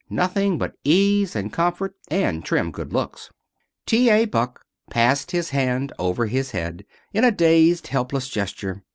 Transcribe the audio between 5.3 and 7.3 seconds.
hand over his head in a